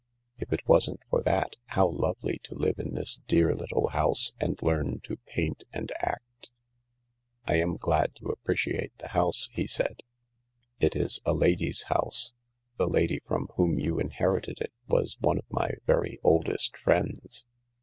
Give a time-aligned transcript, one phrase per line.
[0.39, 4.59] If it wasn't for that, how lovely to live in this dear little house and
[4.63, 6.51] learn how to paint and act
[7.45, 9.97] !""I am glad you appreciate the house," he said;
[10.79, 12.33] "it is THE LARK a lady's house.
[12.77, 17.45] The lady from whom you inherited it was one of my very oldest friends."